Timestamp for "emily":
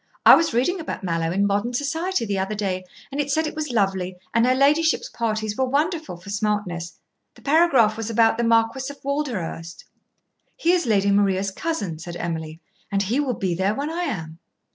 12.17-12.59